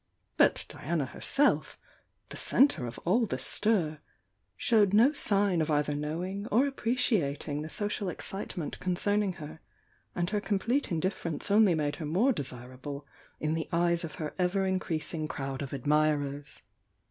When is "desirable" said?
12.33-13.05